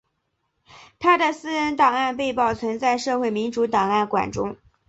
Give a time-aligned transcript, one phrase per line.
[0.97, 4.57] 他的私人档案被保存在社会民主档案馆中。